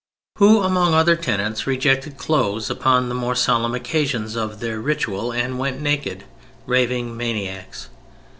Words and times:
]who 0.39 0.63
among 0.63 0.95
other 0.95 1.15
tenets 1.15 1.67
rejected 1.67 2.17
clothes 2.17 2.71
upon 2.71 3.07
the 3.07 3.13
more 3.13 3.35
solemn 3.35 3.75
occasions 3.75 4.35
of 4.35 4.59
their 4.59 4.79
ritual 4.81 5.31
and 5.31 5.59
went 5.59 5.79
naked: 5.79 6.23
raving 6.65 7.15
maniacs. 7.15 7.87